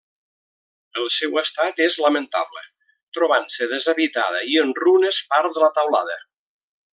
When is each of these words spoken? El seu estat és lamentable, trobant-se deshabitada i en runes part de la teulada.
El 1.01 1.09
seu 1.15 1.35
estat 1.41 1.81
és 1.85 1.97
lamentable, 2.05 2.63
trobant-se 3.17 3.69
deshabitada 3.75 4.41
i 4.55 4.59
en 4.63 4.73
runes 4.85 5.21
part 5.35 5.59
de 5.59 5.67
la 5.67 5.71
teulada. 5.81 6.19